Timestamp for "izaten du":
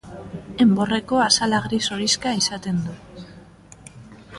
2.41-3.01